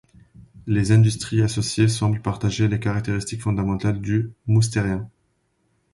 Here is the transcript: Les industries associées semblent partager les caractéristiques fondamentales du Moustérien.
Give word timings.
Les 0.65 0.91
industries 0.91 1.43
associées 1.43 1.87
semblent 1.87 2.23
partager 2.23 2.67
les 2.67 2.79
caractéristiques 2.79 3.43
fondamentales 3.43 4.01
du 4.01 4.31
Moustérien. 4.47 5.07